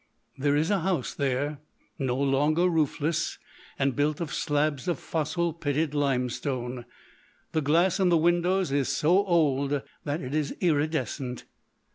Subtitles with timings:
[0.35, 1.59] "There is a house there,
[1.99, 3.37] no longer roofless,
[3.77, 6.85] and built of slabs of fossil pitted limestone.
[7.51, 11.43] The glass in the windows is so old that it is iridescent.